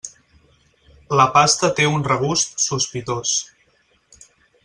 [1.19, 3.35] La pasta té un regust sospitós.